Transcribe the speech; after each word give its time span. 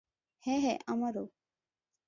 হ্যাঁ, 0.43 0.59
হ্যাঁ, 0.61 0.77
আমারও। 0.87 1.23